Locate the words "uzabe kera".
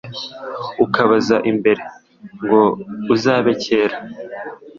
3.13-3.97